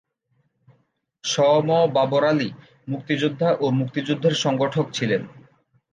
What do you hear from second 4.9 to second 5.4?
ছিলেন।